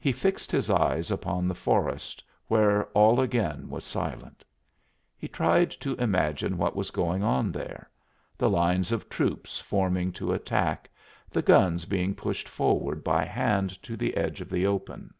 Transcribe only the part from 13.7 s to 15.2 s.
to the edge of the open.